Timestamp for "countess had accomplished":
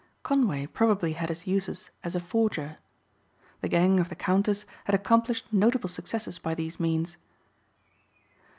4.15-5.45